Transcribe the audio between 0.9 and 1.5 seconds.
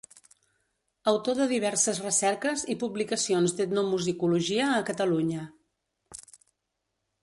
Autor de